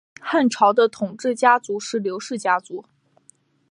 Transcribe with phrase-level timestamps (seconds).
[0.19, 2.83] 汉朝的统治家族是刘氏家族。